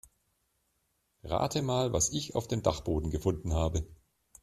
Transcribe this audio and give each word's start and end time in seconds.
Rate 1.21 1.61
mal, 1.61 1.93
was 1.93 2.09
ich 2.11 2.33
auf 2.33 2.47
dem 2.47 2.63
Dachboden 2.63 3.11
gefunden 3.11 3.53
habe. 3.53 3.85